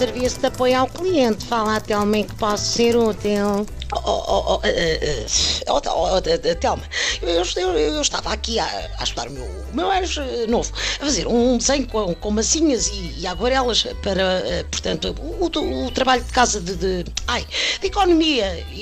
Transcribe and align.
Serviço 0.00 0.40
de 0.40 0.46
apoio 0.46 0.78
ao 0.78 0.86
cliente. 0.86 1.44
Fala 1.44 1.76
a 1.76 1.80
Telma 1.80 2.16
em 2.16 2.24
que 2.24 2.34
posso 2.36 2.64
ser 2.64 2.96
útil. 2.96 3.66
Oh, 3.92 4.00
oh, 4.02 4.54
oh, 4.54 4.60
eh, 4.64 4.98
eh, 5.02 5.26
oh, 5.68 5.78
oh, 5.86 6.16
oh, 6.16 6.54
Telma, 6.58 6.82
eu, 7.22 7.44
eu, 7.56 7.78
eu 7.78 8.00
estava 8.02 8.32
aqui 8.32 8.58
a, 8.58 8.64
a 8.98 9.04
o 9.28 9.30
meu, 9.30 9.64
meu 9.74 9.92
ex 9.92 10.16
eh, 10.16 10.46
novo, 10.48 10.72
a 11.00 11.04
fazer 11.04 11.26
um 11.26 11.58
desenho 11.58 11.86
com, 11.86 12.14
com 12.14 12.30
massinhas 12.30 12.88
e, 12.88 13.20
e 13.20 13.26
aguarelas 13.26 13.82
para, 14.02 14.22
eh, 14.46 14.64
portanto, 14.70 15.14
o, 15.20 15.46
o- 15.46 15.90
trabalho 15.90 16.22
de 16.24 16.32
casa 16.32 16.60
de, 16.60 16.74
de, 16.76 17.04
ai, 17.26 17.46
de 17.80 17.86
economia 17.86 18.64
e, 18.72 18.76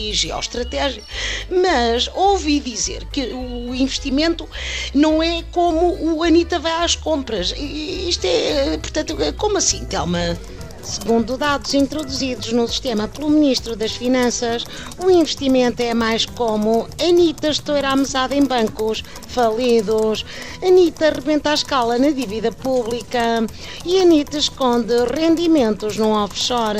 e, 0.00 0.10
e 0.10 0.12
geoestratégia. 0.14 1.02
Mas 1.50 2.08
ouvi 2.14 2.60
dizer 2.60 3.04
que 3.06 3.22
o 3.32 3.74
investimento 3.74 4.48
não 4.94 5.22
é 5.22 5.42
como 5.52 6.14
o 6.16 6.22
Anitta 6.22 6.58
vai 6.58 6.84
às 6.84 6.96
compras. 6.96 7.54
Isto 7.56 8.26
é, 8.26 8.76
portanto, 8.78 9.16
como 9.36 9.56
assim, 9.58 9.84
Telma? 9.86 10.36
Segundo 10.84 11.38
dados 11.38 11.72
introduzidos 11.72 12.52
no 12.52 12.68
sistema 12.68 13.08
pelo 13.08 13.30
Ministro 13.30 13.74
das 13.74 13.92
Finanças, 13.92 14.64
o 15.02 15.10
investimento 15.10 15.82
é 15.82 15.94
mais 15.94 16.26
como 16.26 16.86
Anitta 17.02 17.48
estoura 17.48 17.88
a 17.88 17.96
mesada 17.96 18.34
em 18.34 18.44
bancos 18.44 19.02
falidos, 19.28 20.26
Anitta 20.62 21.10
rebenta 21.10 21.50
a 21.50 21.54
escala 21.54 21.98
na 21.98 22.10
dívida 22.10 22.52
pública 22.52 23.46
e 23.84 23.98
Anitta 23.98 24.36
esconde 24.36 24.94
rendimentos 25.18 25.96
num 25.96 26.12
offshore. 26.12 26.78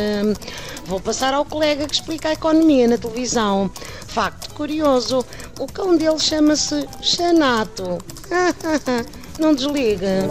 Vou 0.87 1.01
passar 1.01 1.33
ao 1.33 1.47
colega 1.47 1.87
que 1.87 1.95
explica 1.95 2.29
a 2.29 2.35
economia 2.35 2.87
na 2.87 2.99
televisão. 2.99 3.71
Facto 4.07 4.55
curioso, 4.55 5.25
o 5.59 5.67
cão 5.67 5.97
dele 5.97 6.19
chama-se 6.19 6.87
Xanato. 7.01 7.99
Não 9.41 9.55
desliga. 9.55 10.29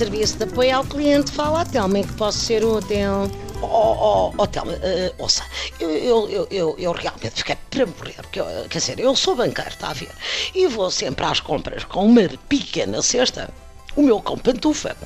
Serviço 0.00 0.38
de 0.38 0.44
apoio 0.44 0.76
ao 0.76 0.82
cliente, 0.82 1.30
fala 1.30 1.60
a 1.60 1.64
Telma 1.66 1.98
em 1.98 2.02
que 2.02 2.14
posso 2.14 2.38
ser 2.38 2.64
útil. 2.64 3.30
Oh, 3.60 3.66
oh, 3.66 4.32
oh 4.38 4.46
Telma, 4.46 4.72
eh, 4.82 5.12
ouça, 5.18 5.44
eu, 5.78 5.90
eu, 5.90 6.48
eu, 6.50 6.74
eu, 6.78 6.92
realmente 6.92 7.34
fiquei 7.34 7.54
para 7.68 7.84
morrer, 7.84 8.14
porque, 8.14 8.40
quer 8.70 8.78
dizer, 8.78 8.98
eu 8.98 9.14
sou 9.14 9.36
banqueiro, 9.36 9.68
está 9.68 9.90
a 9.90 9.92
ver, 9.92 10.08
e 10.54 10.66
vou 10.68 10.90
sempre 10.90 11.26
às 11.26 11.40
compras 11.40 11.84
com 11.84 12.06
uma 12.06 12.26
pequena 12.48 13.02
cesta, 13.02 13.50
o 13.94 14.00
meu 14.00 14.22
cão 14.22 14.38
pantufa 14.38 14.96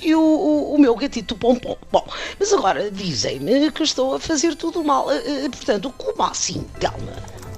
e 0.00 0.12
o, 0.12 0.20
o, 0.20 0.74
o 0.74 0.78
meu 0.80 0.96
gatito 0.96 1.36
pompom. 1.36 1.76
Bom, 1.92 2.04
mas 2.40 2.52
agora 2.52 2.90
dizem-me 2.90 3.70
que 3.70 3.84
estou 3.84 4.16
a 4.16 4.18
fazer 4.18 4.56
tudo 4.56 4.82
mal, 4.82 5.08
eh, 5.08 5.44
eh, 5.44 5.48
portanto, 5.50 5.94
como 5.96 6.20
assim, 6.24 6.66
Telma? 6.80 7.12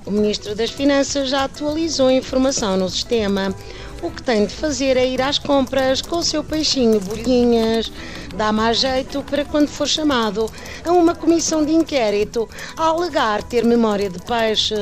O 0.04 0.10
Ministro 0.10 0.54
das 0.54 0.68
Finanças 0.68 1.30
já 1.30 1.44
atualizou 1.44 2.08
a 2.08 2.12
informação 2.12 2.76
no 2.76 2.90
sistema. 2.90 3.54
O 4.04 4.10
que 4.10 4.22
tem 4.22 4.44
de 4.44 4.54
fazer 4.54 4.98
é 4.98 5.06
ir 5.06 5.22
às 5.22 5.38
compras 5.38 6.02
com 6.02 6.16
o 6.16 6.22
seu 6.22 6.44
peixinho 6.44 7.00
bolhinhas. 7.00 7.90
Dá 8.36 8.52
mais 8.52 8.76
jeito 8.76 9.22
para 9.22 9.46
quando 9.46 9.68
for 9.68 9.88
chamado 9.88 10.50
a 10.84 10.92
uma 10.92 11.14
comissão 11.14 11.64
de 11.64 11.72
inquérito 11.72 12.46
a 12.76 12.88
alegar 12.88 13.42
ter 13.42 13.64
memória 13.64 14.10
de 14.10 14.18
peixe. 14.18 14.74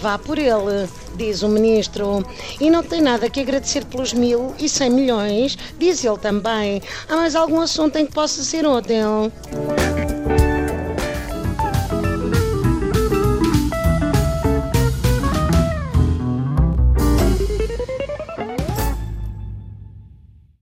Vá 0.00 0.18
por 0.18 0.38
ele, 0.38 0.88
diz 1.16 1.42
o 1.42 1.48
Ministro. 1.48 2.24
E 2.60 2.70
não 2.70 2.84
tem 2.84 3.00
nada 3.02 3.28
que 3.28 3.40
agradecer 3.40 3.84
pelos 3.86 4.12
mil 4.12 4.54
e 4.60 4.68
cem 4.68 4.88
milhões, 4.88 5.58
diz 5.76 6.04
ele 6.04 6.18
também. 6.18 6.80
Há 7.08 7.16
mais 7.16 7.34
algum 7.34 7.60
assunto 7.60 7.96
em 7.96 8.06
que 8.06 8.12
possa 8.12 8.44
ser 8.44 8.64
útil? 8.64 9.32